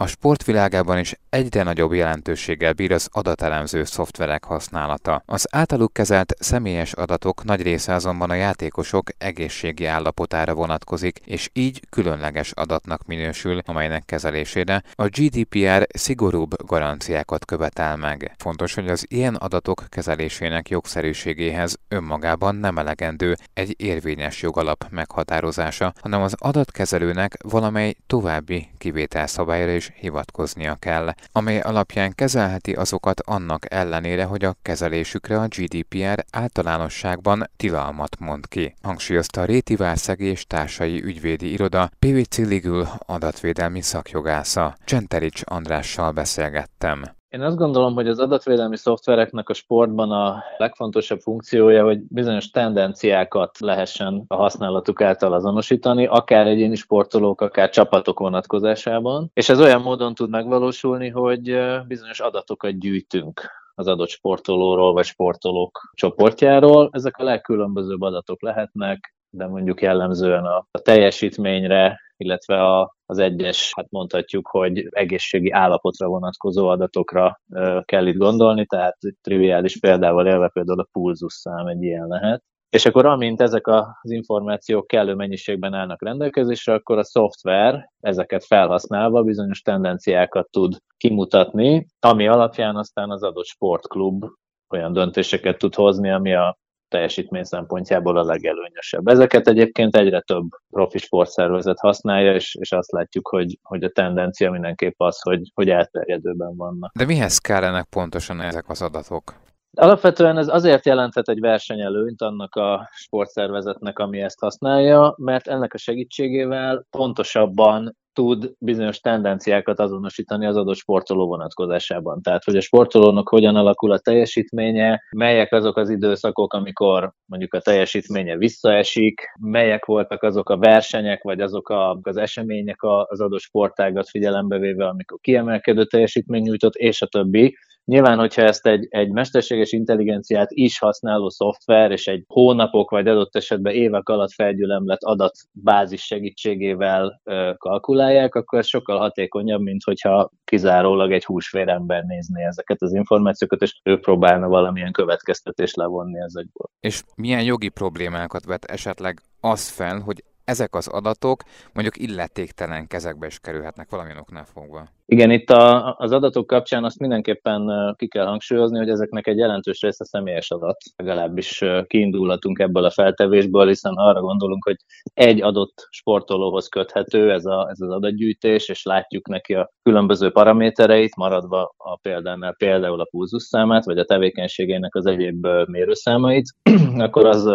[0.00, 5.22] A sportvilágában is egyre nagyobb jelentőséggel bír az adatelemző szoftverek használata.
[5.26, 11.80] Az általuk kezelt személyes adatok nagy része azonban a játékosok egészségi állapotára vonatkozik, és így
[11.90, 18.34] különleges adatnak minősül, amelynek kezelésére a GDPR szigorúbb garanciákat követel meg.
[18.38, 26.22] Fontos, hogy az ilyen adatok kezelésének jogszerűségéhez önmagában nem elegendő egy érvényes jogalap meghatározása, hanem
[26.22, 34.44] az adatkezelőnek valamely további kivételszabályra is hivatkoznia kell, amely alapján kezelheti azokat annak ellenére, hogy
[34.44, 38.74] a kezelésükre a GDPR általánosságban tilalmat mond ki.
[38.82, 44.76] Hangsúlyozta a Réti Várszegi és társai ügyvédi iroda PVC Ligül adatvédelmi szakjogásza.
[44.84, 47.19] Csenterics Andrással beszélgettem.
[47.30, 53.58] Én azt gondolom, hogy az adatvédelmi szoftvereknek a sportban a legfontosabb funkciója, hogy bizonyos tendenciákat
[53.58, 59.30] lehessen a használatuk által azonosítani, akár egyéni sportolók, akár csapatok vonatkozásában.
[59.34, 63.40] És ez olyan módon tud megvalósulni, hogy bizonyos adatokat gyűjtünk
[63.74, 66.88] az adott sportolóról vagy sportolók csoportjáról.
[66.92, 73.90] Ezek a legkülönbözőbb adatok lehetnek, de mondjuk jellemzően a, teljesítményre, illetve a, az egyes, hát
[73.90, 77.40] mondhatjuk, hogy egészségi állapotra vonatkozó adatokra
[77.84, 82.42] kell itt gondolni, tehát triviális példával élve például a pulzusszám egy ilyen lehet.
[82.70, 89.22] És akkor amint ezek az információk kellő mennyiségben állnak rendelkezésre, akkor a szoftver ezeket felhasználva
[89.22, 94.24] bizonyos tendenciákat tud kimutatni, ami alapján aztán az adott sportklub
[94.68, 96.58] olyan döntéseket tud hozni, ami a
[96.90, 99.06] teljesítmény szempontjából a legelőnyösebb.
[99.06, 104.50] Ezeket egyébként egyre több profi sportszervezet használja, és, és azt látjuk, hogy, hogy a tendencia
[104.50, 106.92] mindenképp az, hogy, hogy elterjedőben vannak.
[106.98, 109.34] De mihez kellenek pontosan ezek az adatok?
[109.76, 115.78] Alapvetően ez azért jelenthet egy versenyelőnyt annak a sportszervezetnek, ami ezt használja, mert ennek a
[115.78, 122.22] segítségével pontosabban tud bizonyos tendenciákat azonosítani az adott sportoló vonatkozásában.
[122.22, 127.60] Tehát, hogy a sportolónak hogyan alakul a teljesítménye, melyek azok az időszakok, amikor mondjuk a
[127.60, 134.08] teljesítménye visszaesik, melyek voltak azok a versenyek, vagy azok a, az események az adott sportágat
[134.08, 137.56] figyelembe véve, amikor kiemelkedő teljesítmény nyújtott, és a többi.
[137.90, 143.36] Nyilván, hogyha ezt egy, egy mesterséges intelligenciát is használó szoftver, és egy hónapok vagy adott
[143.36, 151.12] esetben évek alatt felgyülemlett adatbázis segítségével ö, kalkulálják, akkor ez sokkal hatékonyabb, mint hogyha kizárólag
[151.12, 156.66] egy húsvérember nézné ezeket az információkat, és ő próbálna valamilyen következtetést levonni ezekből.
[156.80, 161.42] És milyen jogi problémákat vet esetleg az fel, hogy ezek az adatok
[161.72, 164.88] mondjuk illetéktelen kezekbe is kerülhetnek valamilyen oknál fogva.
[165.06, 169.80] Igen, itt a, az adatok kapcsán azt mindenképpen ki kell hangsúlyozni, hogy ezeknek egy jelentős
[169.80, 170.76] része személyes adat.
[170.96, 174.76] Legalábbis kiindulhatunk ebből a feltevésből, hiszen arra gondolunk, hogy
[175.14, 181.16] egy adott sportolóhoz köthető ez, a, ez az adatgyűjtés, és látjuk neki a különböző paramétereit,
[181.16, 186.54] maradva a példánál például a pulzusszámát, vagy a tevékenységének az egyéb mérőszámait,
[186.96, 187.50] akkor az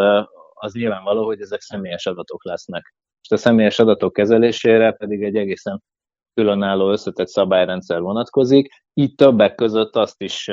[0.66, 2.94] az nyilvánvaló, hogy ezek személyes adatok lesznek.
[3.22, 5.84] És a személyes adatok kezelésére pedig egy egészen
[6.34, 8.68] különálló összetett szabályrendszer vonatkozik.
[8.94, 10.50] Így többek között azt is,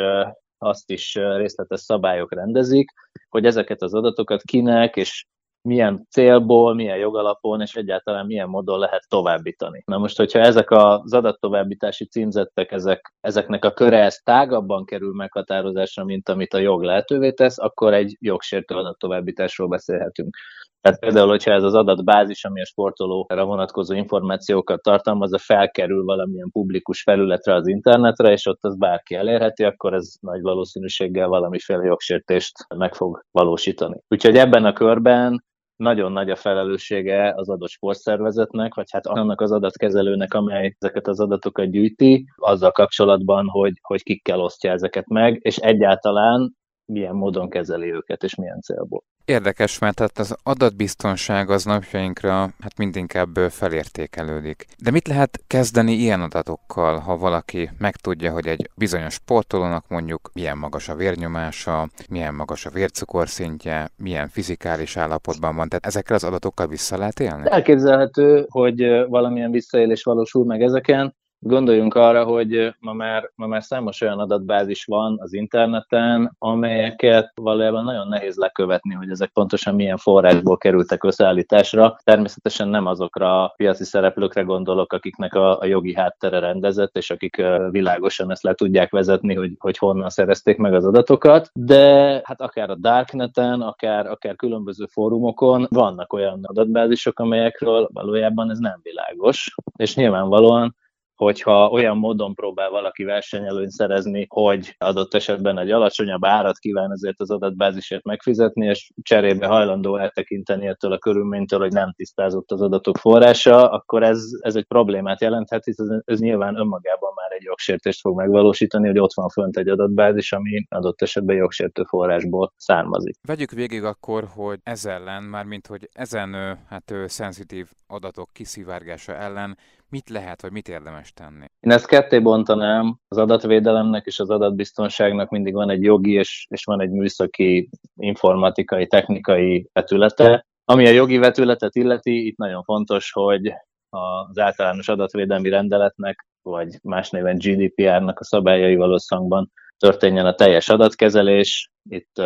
[0.59, 2.91] azt is részletes szabályok rendezik,
[3.29, 5.27] hogy ezeket az adatokat kinek és
[5.63, 9.83] milyen célból, milyen jogalapon, és egyáltalán milyen módon lehet továbbítani.
[9.87, 16.05] Na most, hogyha ezek az adattovábbítási címzettek, ezek, ezeknek a köre ez tágabban kerül meghatározásra,
[16.05, 20.37] mint amit a jog lehetővé tesz, akkor egy jogsértő adattovábbításról beszélhetünk.
[20.83, 27.03] Tehát például, hogyha ez az adatbázis, ami a sportolóra vonatkozó információkat tartalmaz, felkerül valamilyen publikus
[27.03, 32.95] felületre az internetre, és ott az bárki elérheti, akkor ez nagy valószínűséggel valamiféle jogsértést meg
[32.95, 34.01] fog valósítani.
[34.09, 35.45] Úgyhogy ebben a körben
[35.83, 41.21] nagyon nagy a felelőssége az adott sportszervezetnek, vagy hát annak az adatkezelőnek, amely ezeket az
[41.21, 46.57] adatokat gyűjti, azzal kapcsolatban, hogy, hogy kikkel osztja ezeket meg, és egyáltalán
[46.93, 49.03] milyen módon kezeli őket, és milyen célból.
[49.25, 54.67] Érdekes, mert hát az adatbiztonság az napjainkra hát mindinkább felértékelődik.
[54.83, 60.59] De mit lehet kezdeni ilyen adatokkal, ha valaki megtudja, hogy egy bizonyos sportolónak mondjuk milyen
[60.59, 66.67] magas a vérnyomása, milyen magas a vércukorszintje, milyen fizikális állapotban van, tehát ezekkel az adatokkal
[66.67, 67.43] vissza lehet élni?
[67.45, 71.15] Elképzelhető, hogy valamilyen visszaélés valósul meg ezeken,
[71.45, 77.85] Gondoljunk arra, hogy ma már, ma már számos olyan adatbázis van az interneten, amelyeket valójában
[77.85, 81.97] nagyon nehéz lekövetni, hogy ezek pontosan milyen forrásból kerültek összeállításra.
[82.05, 87.43] Természetesen nem azokra a piaci szereplőkre gondolok, akiknek a, a jogi háttere rendezett, és akik
[87.71, 92.71] világosan ezt le tudják vezetni, hogy, hogy honnan szerezték meg az adatokat, de hát akár
[92.71, 99.95] a Darkneten, akár, akár különböző fórumokon vannak olyan adatbázisok, amelyekről valójában ez nem világos, és
[99.95, 100.81] nyilvánvalóan
[101.23, 107.21] hogyha olyan módon próbál valaki versenyelőnyt szerezni, hogy adott esetben egy alacsonyabb árat kíván ezért
[107.21, 112.99] az adatbázisért megfizetni, és cserébe hajlandó eltekinteni ettől a körülménytől, hogy nem tisztázott az adatok
[112.99, 118.01] forrása, akkor ez, ez egy problémát jelenthet, hisz ez, ez nyilván önmagában már egy jogsértést
[118.01, 123.17] fog megvalósítani, hogy ott van fönt egy adatbázis, ami adott esetben jogsértő forrásból származik.
[123.27, 129.57] Vegyük végig akkor, hogy ez ellen, mármint hogy ezen hát szenzitív adatok kiszivárgása ellen
[129.93, 131.45] mit lehet, vagy mit érdemes tenni?
[131.61, 136.65] Én ezt ketté bontanám, az adatvédelemnek és az adatbiztonságnak mindig van egy jogi és, és
[136.65, 140.47] van egy műszaki, informatikai, technikai vetülete.
[140.65, 143.53] Ami a jogi vetületet illeti, itt nagyon fontos, hogy
[143.89, 151.71] az általános adatvédelmi rendeletnek, vagy más néven GDPR-nak a szabályaival összhangban történjen a teljes adatkezelés.
[151.89, 152.23] Itt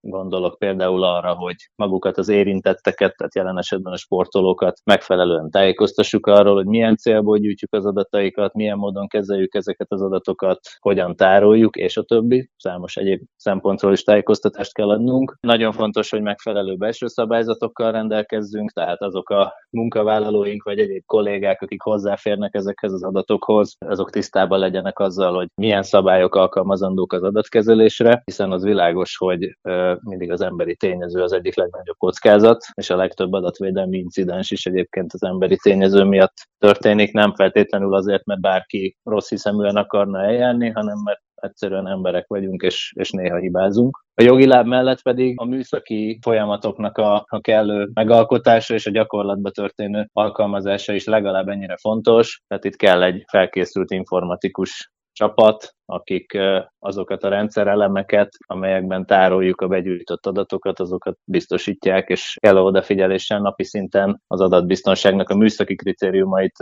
[0.00, 6.54] Gondolok például arra, hogy magukat az érintetteket, tehát jelen esetben a sportolókat megfelelően tájékoztassuk arról,
[6.54, 11.96] hogy milyen célból gyűjtjük az adataikat, milyen módon kezeljük ezeket az adatokat, hogyan tároljuk, és
[11.96, 12.50] a többi.
[12.56, 15.36] Számos egyéb szempontról is tájékoztatást kell adnunk.
[15.40, 21.82] Nagyon fontos, hogy megfelelő belső szabályzatokkal rendelkezzünk, tehát azok a munkavállalóink vagy egyéb kollégák, akik
[21.82, 28.52] hozzáférnek ezekhez az adatokhoz, azok tisztában legyenek azzal, hogy milyen szabályok alkalmazandók az adatkezelésre, hiszen
[28.52, 29.58] az világos, hogy
[30.02, 35.12] mindig az emberi tényező az egyik legnagyobb kockázat, és a legtöbb adatvédelmi incidens is egyébként
[35.12, 40.98] az emberi tényező miatt történik, nem feltétlenül azért, mert bárki rossz hiszeműen akarna eljárni, hanem
[41.04, 44.04] mert egyszerűen emberek vagyunk, és, és néha hibázunk.
[44.14, 49.50] A jogi láb mellett pedig a műszaki folyamatoknak a, a kellő megalkotása és a gyakorlatba
[49.50, 56.38] történő alkalmazása is legalább ennyire fontos, tehát itt kell egy felkészült informatikus csapat, akik
[56.78, 64.22] azokat a rendszerelemeket, amelyekben tároljuk a begyűjtött adatokat, azokat biztosítják, és kell odafigyeléssel napi szinten
[64.26, 66.56] az adatbiztonságnak a műszaki kritériumait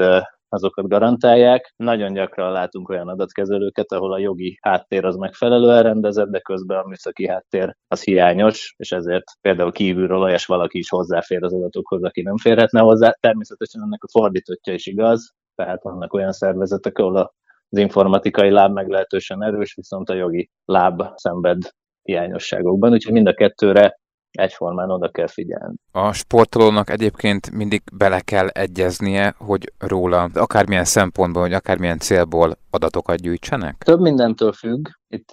[0.49, 1.73] azokat garantálják.
[1.77, 6.87] Nagyon gyakran látunk olyan adatkezelőket, ahol a jogi háttér az megfelelően rendezett, de közben a
[6.87, 12.23] műszaki háttér az hiányos, és ezért például kívülről olyas valaki is hozzáfér az adatokhoz, aki
[12.23, 13.11] nem férhetne hozzá.
[13.21, 17.33] Természetesen ennek a fordítottja is igaz, tehát vannak olyan szervezetek, ahol a
[17.75, 21.63] az informatikai láb meglehetősen erős, viszont a jogi láb szenved
[22.03, 23.99] hiányosságokban, úgyhogy mind a kettőre
[24.31, 25.75] egyformán oda kell figyelni.
[25.93, 33.17] A sportolónak egyébként mindig bele kell egyeznie, hogy róla akármilyen szempontból, vagy akármilyen célból adatokat
[33.21, 33.83] gyűjtsenek?
[33.85, 34.87] Több mindentől függ.
[35.15, 35.31] Itt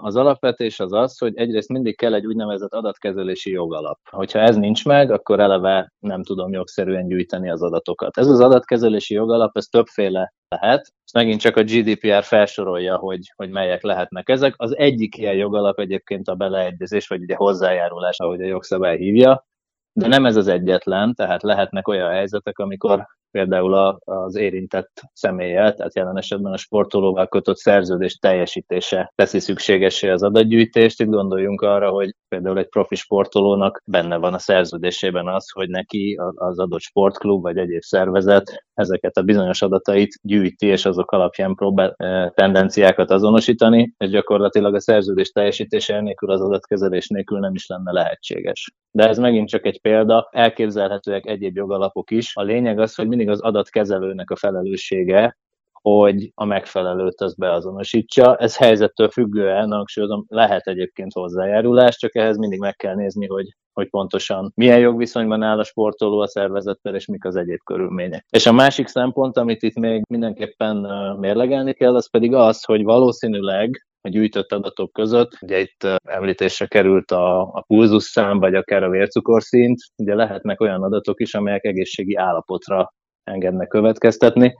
[0.00, 3.98] az alapvetés az az, hogy egyrészt mindig kell egy úgynevezett adatkezelési jogalap.
[4.10, 8.18] Hogyha ez nincs meg, akkor eleve nem tudom jogszerűen gyűjteni az adatokat.
[8.18, 10.80] Ez az adatkezelési jogalap, ez többféle lehet.
[10.80, 14.54] Ezt megint csak a GDPR felsorolja, hogy, hogy melyek lehetnek ezek.
[14.56, 19.46] Az egyik ilyen jogalap egyébként a beleegyezés, vagy ugye hozzájárulás, ahogy a jogszabály hívja.
[19.92, 25.94] De nem ez az egyetlen, tehát lehetnek olyan helyzetek, amikor például az érintett személlyel, tehát
[25.94, 31.00] jelen esetben a sportolóval kötött szerződés teljesítése teszi szükségesé az adatgyűjtést.
[31.00, 36.18] Itt gondoljunk arra, hogy például egy profi sportolónak benne van a szerződésében az, hogy neki
[36.34, 41.94] az adott sportklub vagy egyéb szervezet ezeket a bizonyos adatait gyűjti, és azok alapján próbál
[42.34, 48.72] tendenciákat azonosítani, és gyakorlatilag a szerződés teljesítése nélkül az adatkezelés nélkül nem is lenne lehetséges.
[48.90, 52.36] De ez megint csak egy példa, elképzelhetőek egyéb jogalapok is.
[52.36, 55.36] A lényeg az, hogy mindig az adatkezelőnek a felelőssége,
[55.82, 58.36] hogy a megfelelőt az beazonosítsa.
[58.36, 63.88] Ez helyzettől függően, hangsúlyozom, lehet egyébként hozzájárulás, csak ehhez mindig meg kell nézni, hogy, hogy
[63.88, 68.26] pontosan milyen jogviszonyban áll a sportoló a szervezettel, és mik az egyéb körülmények.
[68.30, 70.76] És a másik szempont, amit itt még mindenképpen
[71.18, 75.38] mérlegelni kell, az pedig az, hogy valószínűleg a gyűjtött adatok között.
[75.40, 79.78] Ugye itt említésre került a, a pulzusszám, vagy akár a vércukorszint.
[79.96, 82.92] Ugye lehetnek olyan adatok is, amelyek egészségi állapotra
[83.24, 84.54] engednek következtetni.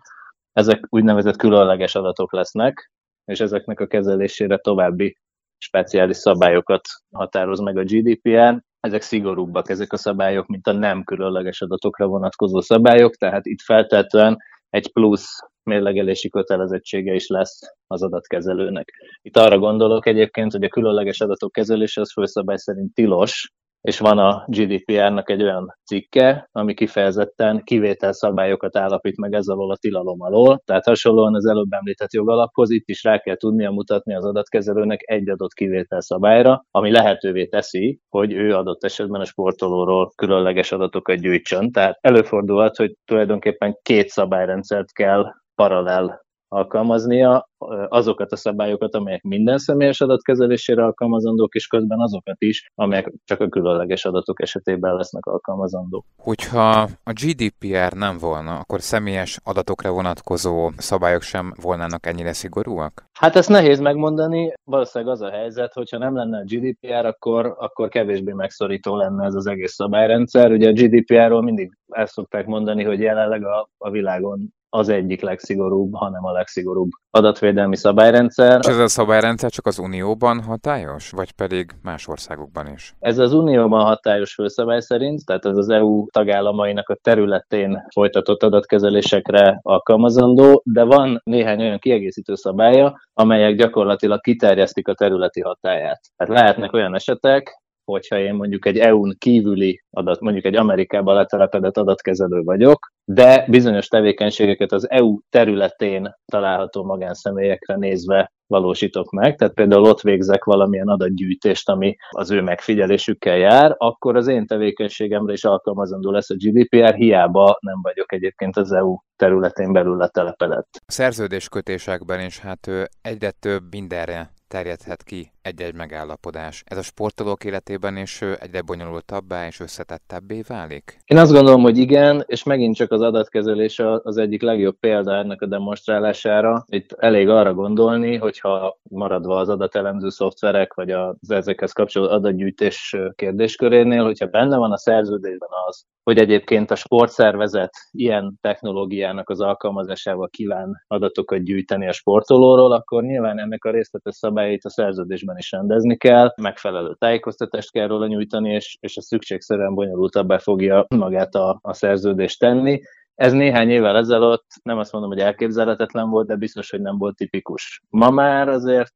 [0.52, 2.90] Ezek úgynevezett különleges adatok lesznek,
[3.24, 5.16] és ezeknek a kezelésére további
[5.58, 6.80] speciális szabályokat
[7.12, 8.62] határoz meg a GDPR.
[8.80, 14.36] Ezek szigorúbbak, ezek a szabályok, mint a nem különleges adatokra vonatkozó szabályok, tehát itt feltétlenül
[14.70, 18.88] egy plusz mérlegelési kötelezettsége is lesz az adatkezelőnek.
[19.22, 23.52] Itt arra gondolok egyébként, hogy a különleges adatok kezelése az főszabály szerint tilos,
[23.82, 29.76] és van a GDPR-nak egy olyan cikke, ami kifejezetten kivételszabályokat állapít meg ez alól a
[29.76, 30.62] tilalom alól.
[30.64, 35.30] Tehát hasonlóan az előbb említett jogalaphoz itt is rá kell tudnia mutatni az adatkezelőnek egy
[35.30, 41.72] adott kivételszabályra, ami lehetővé teszi, hogy ő adott esetben a sportolóról különleges adatokat gyűjtsön.
[41.72, 46.21] Tehát előfordulhat, hogy tulajdonképpen két szabályrendszert kell paralel
[46.52, 47.48] alkalmaznia
[47.88, 53.40] azokat a szabályokat, amelyek minden személyes adat kezelésére alkalmazandók, és közben azokat is, amelyek csak
[53.40, 56.04] a különleges adatok esetében lesznek alkalmazandók.
[56.16, 63.04] Hogyha a GDPR nem volna, akkor személyes adatokra vonatkozó szabályok sem volnának ennyire szigorúak?
[63.18, 64.52] Hát ezt nehéz megmondani.
[64.64, 69.34] Valószínűleg az a helyzet, hogyha nem lenne a GDPR, akkor, akkor kevésbé megszorító lenne ez
[69.34, 70.50] az egész szabályrendszer.
[70.50, 75.94] Ugye a GDPR-ról mindig el szokták mondani, hogy jelenleg a, a világon az egyik legszigorúbb,
[75.94, 78.58] hanem a legszigorúbb adatvédelmi szabályrendszer.
[78.62, 82.94] És ez a szabályrendszer csak az Unióban hatályos, vagy pedig más országokban is?
[82.98, 89.58] Ez az Unióban hatályos főszabály szerint, tehát ez az EU tagállamainak a területén folytatott adatkezelésekre
[89.62, 96.00] alkalmazandó, de van néhány olyan kiegészítő szabálya, amelyek gyakorlatilag kiterjesztik a területi hatáját.
[96.16, 101.76] Tehát lehetnek olyan esetek, hogyha én mondjuk egy EU-n kívüli adat, mondjuk egy Amerikában letelepedett
[101.76, 109.84] adatkezelő vagyok, de bizonyos tevékenységeket az EU területén található magánszemélyekre nézve valósítok meg, tehát például
[109.84, 116.10] ott végzek valamilyen adatgyűjtést, ami az ő megfigyelésükkel jár, akkor az én tevékenységemre is alkalmazandó
[116.10, 120.68] lesz a GDPR, hiába nem vagyok egyébként az EU területén belül letelepedett.
[120.72, 122.68] A szerződéskötésekben is hát
[123.02, 126.62] egyre több mindenre terjedhet ki egy-egy megállapodás.
[126.66, 130.98] Ez a sportolók életében is egyre bonyolultabbá és összetettebbé válik?
[131.04, 135.42] Én azt gondolom, hogy igen, és megint csak az adatkezelés az egyik legjobb példa ennek
[135.42, 136.64] a demonstrálására.
[136.66, 144.04] Itt elég arra gondolni, hogyha maradva az adatelemző szoftverek, vagy az ezekhez kapcsolódó adatgyűjtés kérdéskörénél,
[144.04, 150.84] hogyha benne van a szerződésben az, hogy egyébként a sportszervezet ilyen technológiának az alkalmazásával kíván
[150.86, 156.32] adatokat gyűjteni a sportolóról, akkor nyilván ennek a részletes szabályait a szerződésben is rendezni kell,
[156.36, 162.38] megfelelő tájékoztatást kell róla nyújtani, és, és a szükségszerűen bonyolultabbá fogja magát a, a szerződést
[162.38, 162.80] tenni.
[163.14, 167.16] Ez néhány évvel ezelőtt nem azt mondom, hogy elképzelhetetlen volt, de biztos, hogy nem volt
[167.16, 167.82] tipikus.
[167.88, 168.94] Ma már azért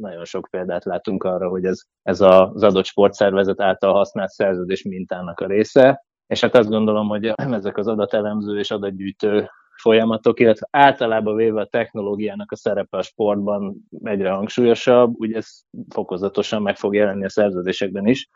[0.00, 5.40] nagyon sok példát látunk arra, hogy ez, ez az adott sportszervezet által használt szerződés mintának
[5.40, 9.50] a része, és hát azt gondolom, hogy ezek az adatelemző és adatgyűjtő
[9.84, 15.48] folyamatok, illetve általában véve a technológiának a szerepe a sportban egyre hangsúlyosabb, ugye ez
[15.88, 18.28] fokozatosan meg fog jelenni a szerződésekben is,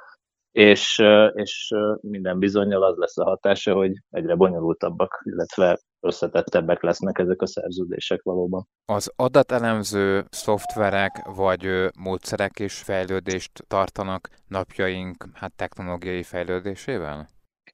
[0.52, 1.02] és,
[1.35, 7.47] és minden bizonyal az lesz a hatása, hogy egyre bonyolultabbak, illetve összetettebbek lesznek ezek a
[7.47, 8.69] szerződések valóban.
[8.85, 17.28] Az adatelemző szoftverek vagy módszerek is fejlődést tartanak napjaink hát technológiai fejlődésével?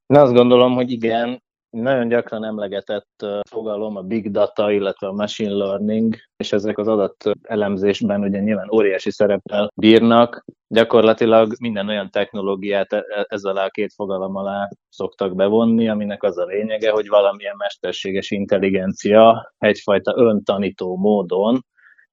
[0.07, 1.43] Én azt gondolom, hogy igen,
[1.75, 7.31] nagyon gyakran emlegetett fogalom a big data, illetve a machine learning, és ezek az adat
[7.43, 10.45] elemzésben ugye nyilván óriási szereppel bírnak.
[10.69, 16.23] Gyakorlatilag minden olyan technológiát e, e, ez alá a két fogalom alá szoktak bevonni, aminek
[16.23, 21.65] az a lényege, hogy valamilyen mesterséges intelligencia egyfajta öntanító módon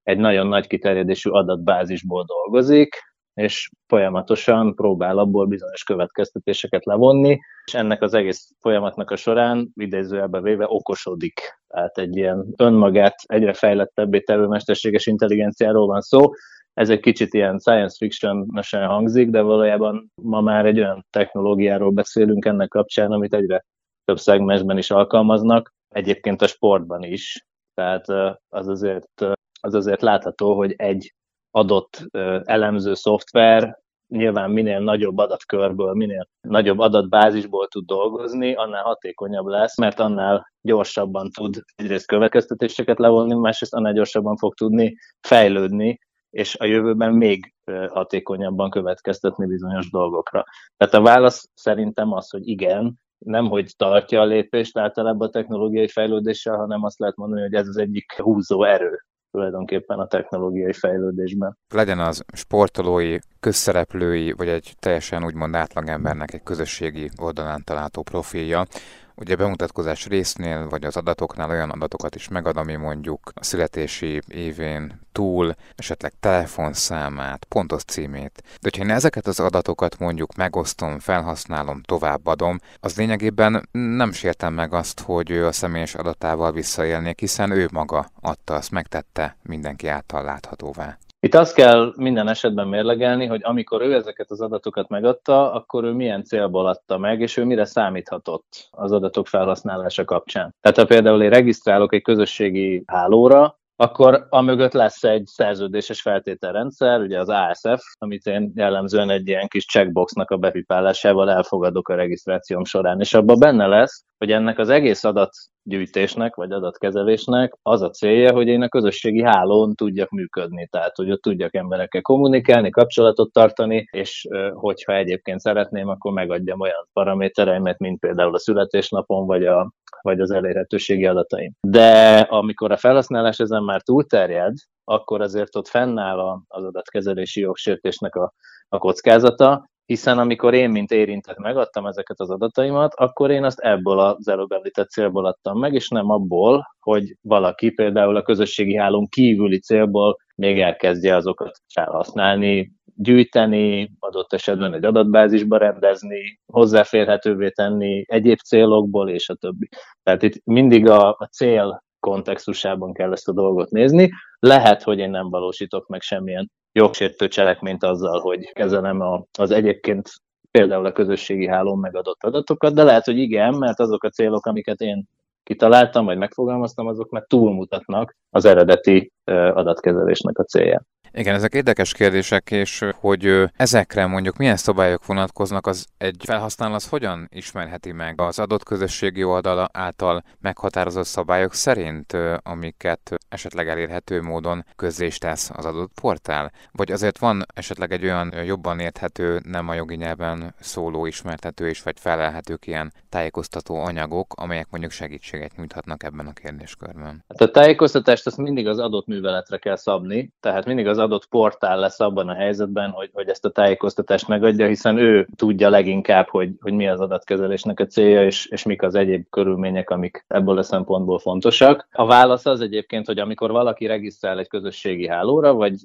[0.03, 2.96] egy nagyon nagy kiterjedésű adatbázisból dolgozik,
[3.34, 10.42] és folyamatosan próbál abból bizonyos következtetéseket levonni, és ennek az egész folyamatnak a során idézőjelbe
[10.42, 11.42] véve okosodik.
[11.68, 16.32] Tehát egy ilyen önmagát egyre fejlettebbé tevő mesterséges intelligenciáról van szó.
[16.74, 22.46] Ez egy kicsit ilyen science fiction hangzik, de valójában ma már egy olyan technológiáról beszélünk
[22.46, 23.66] ennek kapcsán, amit egyre
[24.06, 27.46] több szegmensben is alkalmaznak, egyébként a sportban is.
[27.74, 28.08] Tehát
[28.50, 29.22] az azért,
[29.62, 31.14] az azért látható, hogy egy
[31.51, 32.05] adott
[32.43, 40.00] elemző szoftver nyilván minél nagyobb adatkörből, minél nagyobb adatbázisból tud dolgozni, annál hatékonyabb lesz, mert
[40.00, 47.13] annál gyorsabban tud egyrészt következtetéseket levonni, másrészt annál gyorsabban fog tudni fejlődni, és a jövőben
[47.13, 47.53] még
[47.89, 50.43] hatékonyabban következtetni bizonyos dolgokra.
[50.77, 55.88] Tehát a válasz szerintem az, hogy igen, nem hogy tartja a lépést általában a technológiai
[55.88, 59.00] fejlődéssel, hanem azt lehet mondani, hogy ez az egyik húzó erő
[59.32, 61.58] tulajdonképpen a technológiai fejlődésben.
[61.74, 68.66] Legyen az sportolói, közszereplői, vagy egy teljesen úgymond átlagembernek egy közösségi oldalán található profilja,
[69.15, 75.00] Ugye bemutatkozás résznél, vagy az adatoknál olyan adatokat is megad, ami mondjuk a születési évén
[75.12, 78.44] túl, esetleg telefonszámát, pontos címét.
[78.44, 84.74] De hogyha én ezeket az adatokat mondjuk megosztom, felhasználom, továbbadom, az lényegében nem sértem meg
[84.74, 90.24] azt, hogy ő a személyes adatával visszaélnék, hiszen ő maga adta, azt megtette mindenki által
[90.24, 90.98] láthatóvá.
[91.24, 95.92] Itt azt kell minden esetben mérlegelni, hogy amikor ő ezeket az adatokat megadta, akkor ő
[95.92, 100.56] milyen célból adta meg, és ő mire számíthatott az adatok felhasználása kapcsán.
[100.62, 107.20] Tehát ha például én regisztrálok egy közösségi hálóra, akkor amögött lesz egy szerződéses feltételrendszer, ugye
[107.20, 113.00] az ASF, amit én jellemzően egy ilyen kis checkboxnak a bepipálásával elfogadok a regisztrációm során,
[113.00, 118.48] és abban benne lesz, hogy ennek az egész adatgyűjtésnek, vagy adatkezelésnek az a célja, hogy
[118.48, 124.28] én a közösségi hálón tudjak működni, tehát hogy ott tudjak emberekkel kommunikálni, kapcsolatot tartani, és
[124.54, 130.31] hogyha egyébként szeretném, akkor megadjam olyan paramétereimet, mint például a születésnapon, vagy, a, vagy az
[130.31, 131.53] elérhetőségi adataim.
[131.67, 134.53] De amikor a felhasználás ezen már túlterjed,
[134.84, 138.34] akkor azért ott fennáll az adatkezelési jogsértésnek a,
[138.70, 144.00] a kockázata, hiszen amikor én, mint érintett megadtam ezeket az adataimat, akkor én azt ebből
[144.00, 149.07] az előbb említett célból adtam meg, és nem abból, hogy valaki például a közösségi hálón
[149.07, 158.38] kívüli célból még elkezdje azokat felhasználni, gyűjteni, adott esetben egy adatbázisba rendezni, hozzáférhetővé tenni egyéb
[158.38, 159.69] célokból, és a többi.
[160.03, 164.10] Tehát itt mindig a, a cél kontextusában kell ezt a dolgot nézni.
[164.39, 170.10] Lehet, hogy én nem valósítok meg semmilyen jogsértő cselekményt azzal, hogy kezelem a, az egyébként
[170.51, 174.82] például a közösségi hálón megadott adatokat, de lehet, hogy igen, mert azok a célok, amiket
[174.82, 175.08] én
[175.44, 179.12] kitaláltam, vagy megfogalmaztam, azok meg túlmutatnak az eredeti
[179.54, 180.86] adatkezelésnek a célját.
[181.13, 186.88] Igen, ezek érdekes kérdések, és hogy ezekre mondjuk milyen szabályok vonatkoznak, az egy felhasználó az
[186.88, 194.65] hogyan ismerheti meg az adott közösségi oldala által meghatározott szabályok szerint, amiket esetleg elérhető módon
[194.75, 196.51] közzé is tesz az adott portál?
[196.72, 201.81] Vagy azért van esetleg egy olyan jobban érthető, nem a jogi nyelven szóló ismertető és
[201.81, 207.24] vagy felelhetők ilyen tájékoztató anyagok, amelyek mondjuk segítséget nyújthatnak ebben a kérdéskörben?
[207.27, 211.79] Hát a tájékoztatást azt mindig az adott műveletre kell szabni, tehát mindig az adott portál
[211.79, 216.50] lesz abban a helyzetben, hogy, hogy ezt a tájékoztatást megadja, hiszen ő tudja leginkább, hogy,
[216.60, 220.63] hogy mi az adatkezelésnek a célja, és, és mik az egyéb körülmények, amik ebből a
[220.63, 221.88] szempontból fontosak.
[221.91, 225.75] A válasz az egyébként, hogy amikor valaki regisztrál egy közösségi hálóra, vagy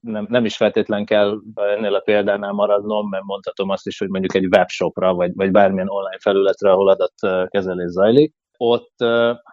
[0.00, 4.34] nem, nem is feltétlen kell ennél a példánál maradnom, mert mondhatom azt is, hogy mondjuk
[4.34, 8.94] egy webshopra, vagy, vagy bármilyen online felületre, ahol adatkezelés zajlik, ott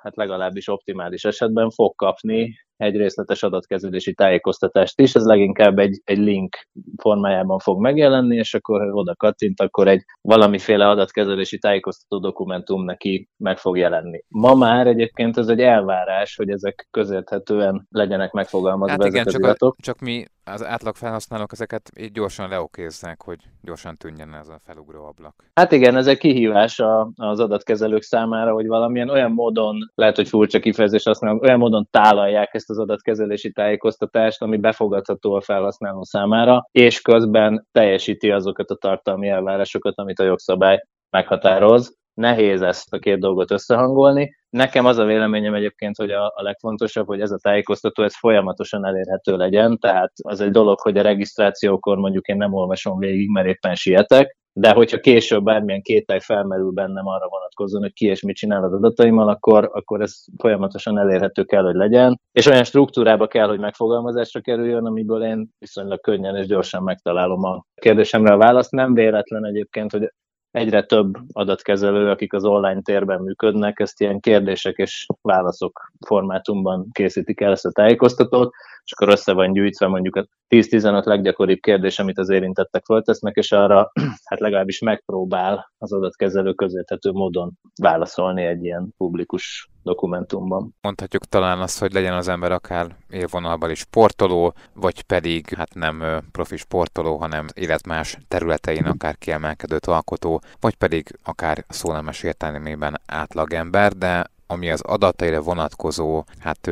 [0.02, 6.18] hát legalábbis optimális esetben fog kapni egy részletes adatkezelési tájékoztatást is, ez leginkább egy, egy
[6.18, 6.56] link
[6.98, 13.30] formájában fog megjelenni, és akkor ha oda kattint, akkor egy valamiféle adatkezelési tájékoztató dokumentum neki
[13.38, 14.24] meg fog jelenni.
[14.28, 19.76] Ma már egyébként ez egy elvárás, hogy ezek közérthetően legyenek megfogalmazva hát igen, csak, a,
[19.78, 25.06] csak mi az átlag felhasználók ezeket így gyorsan leokézzák, hogy gyorsan tűnjen ez a felugró
[25.06, 25.46] ablak.
[25.54, 30.28] Hát igen, ez egy kihívás a, az adatkezelők számára, hogy valamilyen olyan módon, lehet, hogy
[30.28, 36.68] furcsa kifejezés használom, olyan módon tálalják ezt az adatkezelési tájékoztatást, ami befogadható a felhasználó számára,
[36.72, 41.98] és közben teljesíti azokat a tartalmi elvárásokat, amit a jogszabály meghatároz.
[42.14, 44.36] Nehéz ezt a két dolgot összehangolni.
[44.50, 48.86] Nekem az a véleményem egyébként, hogy a, a legfontosabb, hogy ez a tájékoztató ez folyamatosan
[48.86, 53.48] elérhető legyen, tehát az egy dolog, hogy a regisztrációkor mondjuk én nem olvasom végig, mert
[53.48, 58.36] éppen sietek, de hogyha később bármilyen kétel felmerül bennem arra vonatkozóan, hogy ki és mit
[58.36, 63.48] csinál az adataimmal, akkor, akkor ez folyamatosan elérhető kell, hogy legyen, és olyan struktúrába kell,
[63.48, 68.72] hogy megfogalmazásra kerüljön, amiből én viszonylag könnyen és gyorsan megtalálom a kérdésemre a választ.
[68.72, 70.14] Nem véletlen egyébként, hogy
[70.54, 77.42] egyre több adatkezelő, akik az online térben működnek, ezt ilyen kérdések és válaszok formátumban készítik
[77.42, 82.18] el ezt a tájékoztatót, és akkor össze van gyűjtve mondjuk a 10-15 leggyakoribb kérdés, amit
[82.18, 83.92] az érintettek föltesznek, és arra
[84.30, 90.76] hát legalábbis megpróbál az adatkezelő közérthető módon válaszolni egy ilyen publikus dokumentumban.
[90.82, 96.24] Mondhatjuk talán azt, hogy legyen az ember akár élvonalban is sportoló, vagy pedig hát nem
[96.32, 103.94] profi sportoló, hanem élet más területein akár kiemelkedőt alkotó, vagy pedig akár szólemes értelmében átlagember,
[103.94, 106.70] de ami az adataira vonatkozó hát,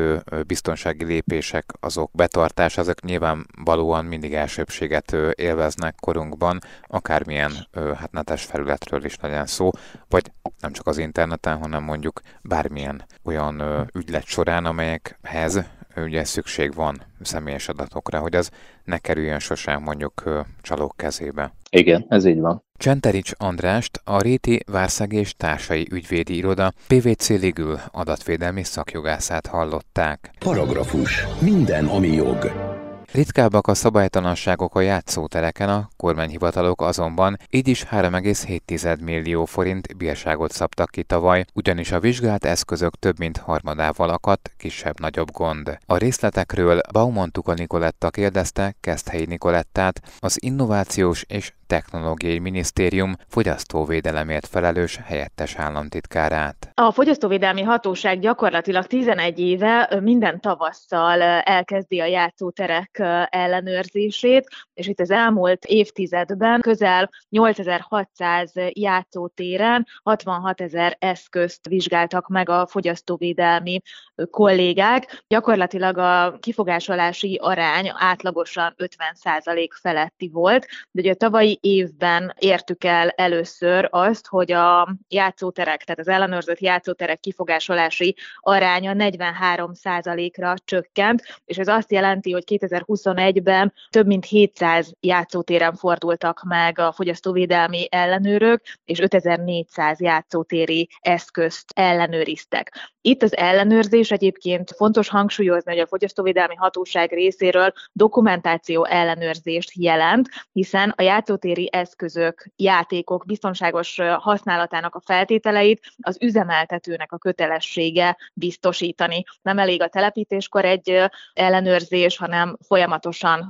[0.48, 9.18] biztonsági lépések, azok betartása, azok nyilvánvalóan mindig elsőbséget élveznek korunkban, akármilyen hát netes felületről is
[9.22, 9.70] legyen szó,
[10.10, 15.64] vagy nem csak az interneten, hanem mondjuk bármilyen olyan ügylet során, amelyekhez
[15.96, 18.50] ugye szükség van személyes adatokra, hogy az
[18.84, 21.54] ne kerüljön sosem mondjuk csalók kezébe.
[21.70, 22.64] Igen, ez így van.
[22.78, 30.32] Csenterics Andrást, a Réti Várszeg és Társai Ügyvédi Iroda PVC Ligül adatvédelmi szakjogászát hallották.
[30.40, 31.26] Paragrafus.
[31.40, 32.71] Minden, ami jog.
[33.14, 40.90] Ritkábbak a szabálytalanságok a játszótereken, a kormányhivatalok azonban így is 3,7 millió forint bírságot szabtak
[40.90, 45.78] ki tavaly, ugyanis a vizsgált eszközök több mint harmadával akadt kisebb-nagyobb gond.
[45.86, 55.56] A részletekről Baumontuka Nikoletta kérdezte Keszthelyi Nikolettát, az Innovációs és Technológiai Minisztérium fogyasztóvédelemért felelős helyettes
[55.56, 56.72] államtitkárát.
[56.74, 65.12] A Fogyasztóvédelmi Hatóság gyakorlatilag 11 éve minden tavasszal elkezdi a játszóterek ellenőrzését, és itt az
[65.12, 73.82] elmúlt évtizedben közel 8600 játszótéren 66 ezer eszközt vizsgáltak meg a fogyasztóvédelmi
[74.30, 75.24] kollégák.
[75.28, 83.10] Gyakorlatilag a kifogásolási arány átlagosan 50% feletti volt, de ugye a tavalyi évben értük el
[83.10, 91.68] először azt, hogy a játszóterek, tehát az ellenőrzött játszóterek kifogásolási aránya 43%-ra csökkent, és ez
[91.68, 92.44] azt jelenti, hogy
[92.92, 102.92] 2021-ben több mint 700 játszótéren fordultak meg a fogyasztóvédelmi ellenőrök, és 5400 játszótéri eszközt ellenőriztek.
[103.02, 110.94] Itt az ellenőrzés egyébként fontos hangsúlyozni, hogy a fogyasztóvédelmi hatóság részéről dokumentáció ellenőrzést jelent, hiszen
[110.98, 119.24] a játszótéri eszközök, játékok biztonságos használatának a feltételeit az üzemeltetőnek a kötelessége biztosítani.
[119.42, 122.81] Nem elég a telepítéskor egy ellenőrzés, hanem folyamatosan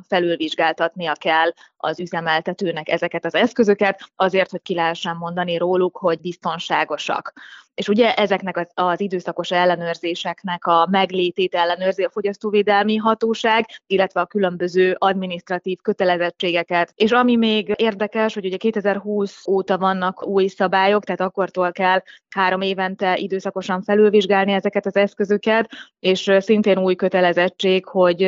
[0.07, 7.33] felülvizsgáltatnia kell az üzemeltetőnek ezeket az eszközöket, azért, hogy ki lehessen mondani róluk, hogy biztonságosak.
[7.73, 14.25] És ugye ezeknek az, az időszakos ellenőrzéseknek a meglétét ellenőrzi a fogyasztóvédelmi hatóság, illetve a
[14.25, 16.91] különböző administratív kötelezettségeket.
[16.95, 22.61] És ami még érdekes, hogy ugye 2020 óta vannak új szabályok, tehát akkortól kell három
[22.61, 28.23] évente időszakosan felülvizsgálni ezeket az eszközöket, és szintén új kötelezettség, hogy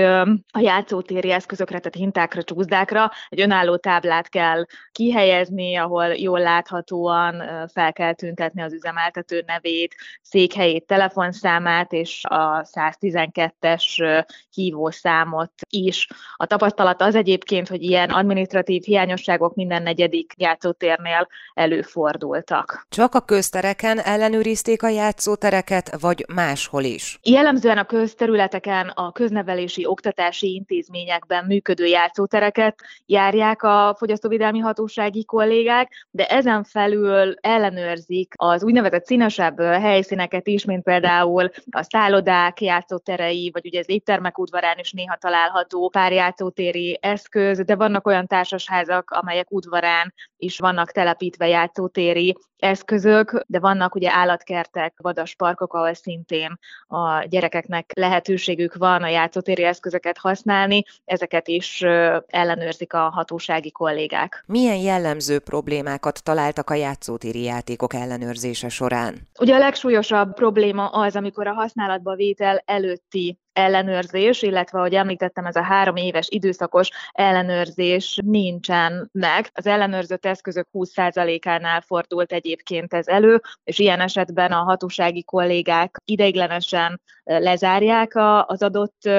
[0.51, 7.93] a játszótéri eszközökre, tehát hintákra, csúszdákra egy önálló táblát kell kihelyezni, ahol jól láthatóan fel
[7.93, 16.07] kell tüntetni az üzemeltető nevét, székhelyét, telefonszámát és a 112-es hívószámot is.
[16.35, 22.85] A tapasztalat az egyébként, hogy ilyen administratív hiányosságok minden negyedik játszótérnél előfordultak.
[22.89, 27.19] Csak a köztereken ellenőrizték a játszótereket, vagy máshol is?
[27.23, 36.25] Jellemzően a közterületeken, a köznevelési oktatási intézményekben működő játszótereket járják a fogyasztóvédelmi hatósági kollégák, de
[36.25, 43.79] ezen felül ellenőrzik az úgynevezett színesebb helyszíneket is, mint például a szállodák játszóterei, vagy ugye
[43.79, 50.13] az éttermek udvarán is néha található pár játszótéri eszköz, de vannak olyan társasházak, amelyek udvarán
[50.37, 58.75] is vannak telepítve játszótéri eszközök, de vannak ugye állatkertek, vadasparkok, ahol szintén a gyerekeknek lehetőségük
[58.75, 61.81] van a játszótéri eszközöket használni, ezeket is
[62.27, 64.43] ellenőrzik a hatósági kollégák.
[64.47, 69.12] Milyen jellemző problémákat találtak a játszótéri játékok ellenőrzése során?
[69.39, 75.55] Ugye a legsúlyosabb probléma az, amikor a használatba vétel előtti ellenőrzés, illetve, ahogy említettem, ez
[75.55, 79.49] a három éves időszakos ellenőrzés nincsen meg.
[79.53, 87.01] Az ellenőrzött eszközök 20%-ánál fordult egyébként ez elő, és ilyen esetben a hatósági kollégák ideiglenesen
[87.23, 88.11] lezárják
[88.45, 89.09] az adott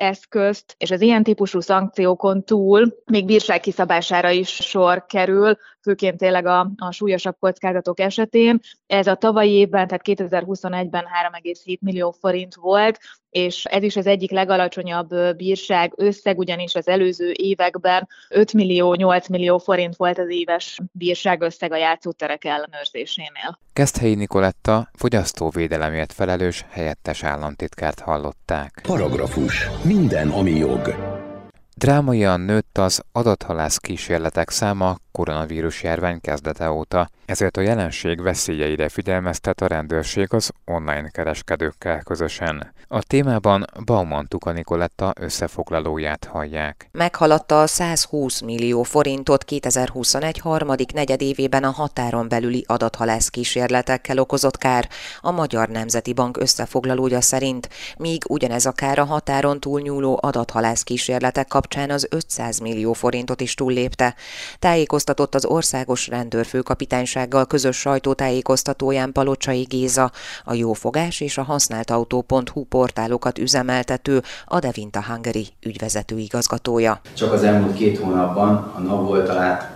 [0.00, 6.46] eszközt, és az ilyen típusú szankciókon túl még bírság kiszabására is sor kerül, főként tényleg
[6.46, 8.60] a, a súlyosabb kockázatok esetén.
[8.86, 12.98] Ez a tavalyi évben, tehát 2021-ben 3,7 millió forint volt,
[13.30, 19.28] és ez is az egyik legalacsonyabb bírság összeg, ugyanis az előző években 5 millió, 8
[19.28, 23.58] millió forint volt az éves bírság összeg a játszóterek ellenőrzésénél.
[23.72, 28.80] Keszthelyi Nikoletta fogyasztóvédelemért felelős helyettes államtitkárt hallották.
[28.82, 29.68] Paragrafus.
[29.90, 31.19] Minden, ami jog.
[31.80, 39.60] Drámaian nőtt az adathalász kísérletek száma koronavírus járvány kezdete óta, ezért a jelenség veszélyeire figyelmeztet
[39.60, 42.72] a rendőrség az online kereskedőkkel közösen.
[42.88, 46.88] A témában Bauman Tuka Nikoletta összefoglalóját hallják.
[46.92, 54.88] Meghaladta a 120 millió forintot 2021 harmadik negyedévében a határon belüli adathalász kísérletekkel okozott kár,
[55.20, 61.48] a Magyar Nemzeti Bank összefoglalója szerint, míg ugyanez a kár a határon túlnyúló adathalász kísérletek
[61.48, 64.14] kapcsán az 500 millió forintot is túllépte.
[64.58, 70.10] Tájékoztatott az országos rendőrfőkapitánysággal közös sajtótájékoztatóján Palocsai Géza,
[70.44, 77.00] a jófogás és a használt autó.hu portálokat üzemeltető a Devinta Hungary ügyvezető igazgatója.
[77.14, 79.70] Csak az elmúlt két hónapban a NAV oldalát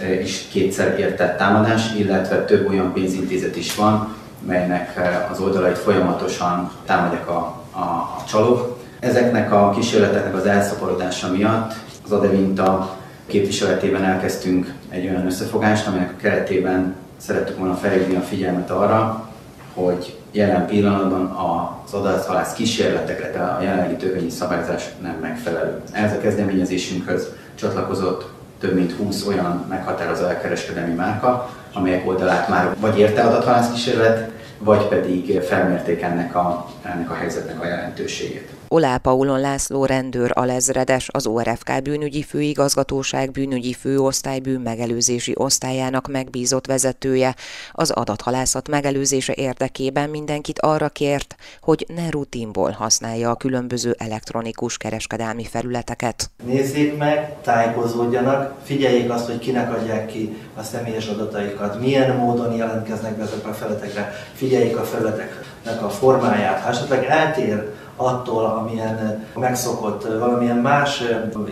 [0.00, 5.78] e, is kétszer értett támadás, illetve több olyan pénzintézet is van, melynek e, az oldalait
[5.78, 8.73] folyamatosan támadják a, a, a csalók.
[9.04, 11.72] Ezeknek a kísérleteknek az elszaporodása miatt
[12.04, 18.70] az Adevinta képviseletében elkezdtünk egy olyan összefogást, aminek a keretében szerettük volna felhívni a figyelmet
[18.70, 19.28] arra,
[19.74, 25.80] hogy jelen pillanatban az adathalász kísérletekre, de a jelenlegi törvényi szabályozás nem megfelelő.
[25.92, 32.98] Ez a kezdeményezésünkhöz csatlakozott több mint 20 olyan meghatározó elkereskedelmi márka, amelyek oldalát már vagy
[32.98, 38.50] érte adathalász kísérlet, vagy pedig felmérték ennek a, ennek a helyzetnek a jelentőségét.
[38.74, 46.66] Olá Paulon László rendőr alezredes, az ORFK bűnügyi főigazgatóság bűnügyi főosztály bűn megelőzési osztályának megbízott
[46.66, 47.34] vezetője.
[47.72, 55.44] Az adathalászat megelőzése érdekében mindenkit arra kért, hogy ne rutinból használja a különböző elektronikus kereskedelmi
[55.44, 56.30] felületeket.
[56.44, 63.16] Nézzék meg, tájékozódjanak, figyeljék azt, hogy kinek adják ki a személyes adataikat, milyen módon jelentkeznek
[63.16, 70.18] be ezekre a felületekre, figyeljék a felületeknek a formáját, ha esetleg eltér attól, amilyen megszokott,
[70.18, 71.02] valamilyen más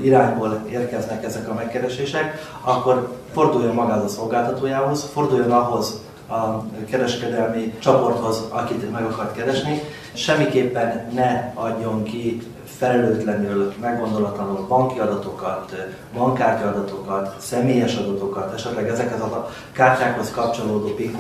[0.03, 8.45] irányból érkeznek ezek a megkeresések, akkor forduljon magához a szolgáltatójához, forduljon ahhoz a kereskedelmi csoporthoz,
[8.49, 9.83] akit meg akar keresni.
[10.13, 15.75] Semmiképpen ne adjon ki felelőtlenül, meggondolatlanul banki adatokat,
[16.15, 21.17] bankkártya adatokat, személyes adatokat, esetleg ezeket a kártyákhoz kapcsolódó PIN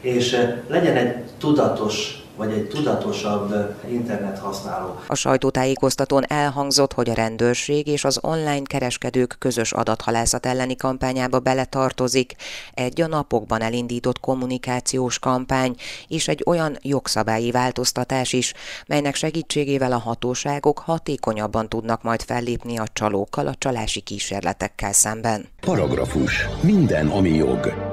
[0.00, 0.36] és
[0.68, 5.00] legyen egy tudatos vagy egy tudatosabb internet használó.
[5.06, 12.34] A sajtótájékoztatón elhangzott, hogy a rendőrség és az online kereskedők közös adathalászat elleni kampányába beletartozik,
[12.74, 15.74] egy a napokban elindított kommunikációs kampány
[16.08, 18.54] és egy olyan jogszabályi változtatás is,
[18.86, 25.48] melynek segítségével a hatóságok hatékonyabban tudnak majd fellépni a csalókkal, a csalási kísérletekkel szemben.
[25.60, 26.46] Paragrafus.
[26.60, 27.85] Minden, ami jog.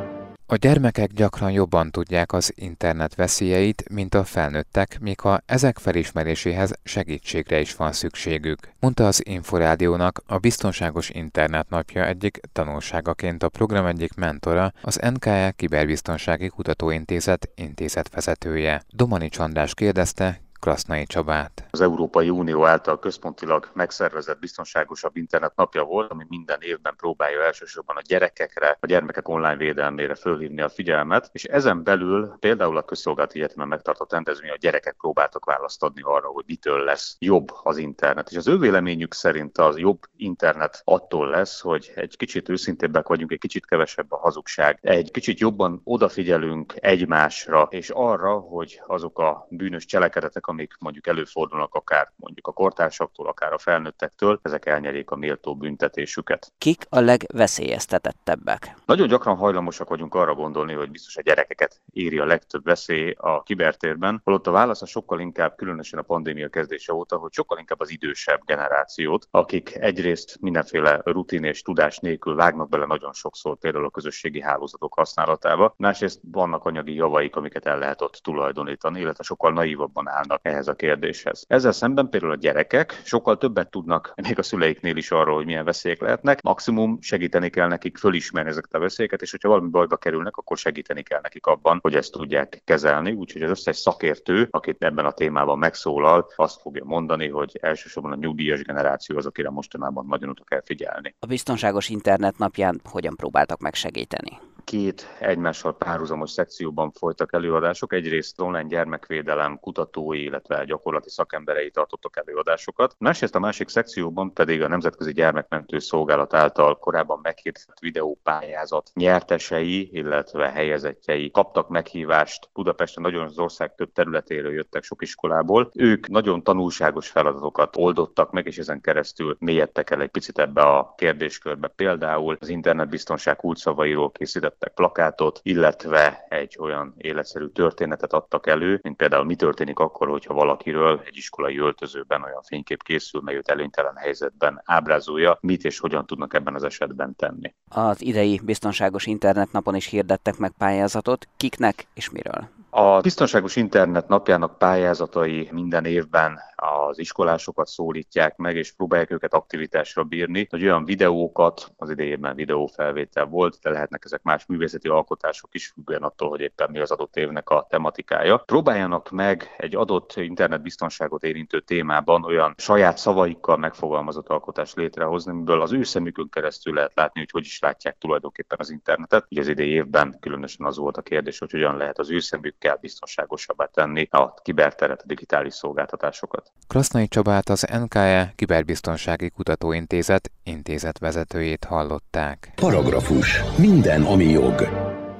[0.53, 6.73] A gyermekek gyakran jobban tudják az internet veszélyeit, mint a felnőttek, míg ha ezek felismeréséhez
[6.83, 8.57] segítségre is van szükségük.
[8.79, 15.53] Mondta az Inforádiónak a Biztonságos Internet napja egyik tanulságaként a program egyik mentora, az NKE
[15.55, 18.83] Kiberbiztonsági Kutatóintézet intézetvezetője.
[18.89, 21.67] Domani Csandás kérdezte, Krasznai Csabát.
[21.69, 27.95] Az Európai Unió által központilag megszervezett biztonságosabb internet napja volt, ami minden évben próbálja elsősorban
[27.95, 33.39] a gyerekekre, a gyermekek online védelmére fölhívni a figyelmet, és ezen belül például a Közszolgálati
[33.39, 38.31] Egyetemen megtartott rendezvény a gyerekek próbáltak választ adni arra, hogy mitől lesz jobb az internet.
[38.31, 43.31] És az ő véleményük szerint az jobb internet attól lesz, hogy egy kicsit őszintébbek vagyunk,
[43.31, 49.47] egy kicsit kevesebb a hazugság, egy kicsit jobban odafigyelünk egymásra, és arra, hogy azok a
[49.49, 55.15] bűnös cselekedetek, amik mondjuk előfordulnak akár mondjuk a kortársaktól, akár a felnőttektől, ezek elnyerik a
[55.15, 56.53] méltó büntetésüket.
[56.57, 58.75] Kik a legveszélyeztetettebbek?
[58.85, 63.43] Nagyon gyakran hajlamosak vagyunk arra gondolni, hogy biztos a gyerekeket éri a legtöbb veszély a
[63.43, 67.79] kibertérben, holott a válasz a sokkal inkább, különösen a pandémia kezdése óta, hogy sokkal inkább
[67.79, 73.85] az idősebb generációt, akik egyrészt mindenféle rutin és tudás nélkül vágnak bele nagyon sokszor például
[73.85, 79.51] a közösségi hálózatok használatába, másrészt vannak anyagi javaik, amiket el lehet ott tulajdonítani, illetve sokkal
[79.53, 81.45] naívabban állnak ehhez a kérdéshez.
[81.47, 85.65] Ezzel szemben például a gyerekek sokkal többet tudnak még a szüleiknél is arról, hogy milyen
[85.65, 86.41] veszélyek lehetnek.
[86.41, 91.03] Maximum segíteni kell nekik fölismerni ezeket a veszélyeket, és hogyha valami bajba kerülnek, akkor segíteni
[91.03, 93.11] kell nekik abban, hogy ezt tudják kezelni.
[93.11, 98.15] Úgyhogy az összes szakértő, akit ebben a témában megszólal, azt fogja mondani, hogy elsősorban a
[98.15, 101.15] nyugdíjas generáció az, akire mostanában nagyon oda kell figyelni.
[101.19, 104.39] A biztonságos internet napján hogyan próbáltak megsegíteni?
[104.63, 107.93] Két egymással párhuzamos szekcióban folytak előadások.
[107.93, 112.95] Egyrészt online gyermekvédelem kutatói, illetve gyakorlati szakemberei tartottak előadásokat.
[112.97, 120.49] Másrészt a másik szekcióban pedig a Nemzetközi Gyermekmentő Szolgálat által korábban meghirdetett videópályázat nyertesei, illetve
[120.51, 122.49] helyezettjei kaptak meghívást.
[122.53, 125.71] Budapesten nagyon az ország több területéről jöttek sok iskolából.
[125.73, 130.93] Ők nagyon tanulságos feladatokat oldottak meg, és ezen keresztül mélyedtek el egy picit ebbe a
[130.97, 131.67] kérdéskörbe.
[131.67, 138.95] Például az internetbiztonság kulcsszavairól készített készítettek plakátot, illetve egy olyan életszerű történetet adtak elő, mint
[138.95, 143.95] például mi történik akkor, hogyha valakiről egy iskolai öltözőben olyan fénykép készül, mely őt előnytelen
[143.95, 147.53] helyzetben ábrázolja, mit és hogyan tudnak ebben az esetben tenni.
[147.69, 152.49] Az idei biztonságos internetnapon is hirdettek meg pályázatot, kiknek és miről?
[152.75, 160.03] A Biztonságos Internet napjának pályázatai minden évben az iskolásokat szólítják meg, és próbálják őket aktivitásra
[160.03, 165.67] bírni, hogy olyan videókat, az idejében videófelvétel volt, de lehetnek ezek más művészeti alkotások is,
[165.67, 168.37] függően attól, hogy éppen mi az adott évnek a tematikája.
[168.37, 175.73] Próbáljanak meg egy adott internetbiztonságot érintő témában olyan saját szavaikkal megfogalmazott alkotást létrehozni, amiből az
[175.73, 179.25] ő szemükön keresztül lehet látni, hogy hogy is látják tulajdonképpen az internetet.
[179.29, 182.19] Ugye az idei évben különösen az volt a kérdés, hogy hogyan lehet az ő
[182.63, 186.51] kell biztonságosabbá tenni a kiberteret, a digitális szolgáltatásokat.
[186.67, 192.51] Krasznai Csabát az NKE Kiberbiztonsági Kutatóintézet intézetvezetőjét hallották.
[192.55, 193.41] Paragrafus.
[193.57, 194.69] Minden, ami jog.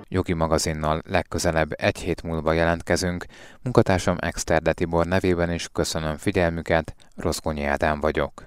[0.08, 3.26] Jogi magazinnal legközelebb egy hét múlva jelentkezünk.
[3.62, 8.44] Munkatársam Exterde Tibor nevében is köszönöm figyelmüket, Roszkonyi Ádám vagyok.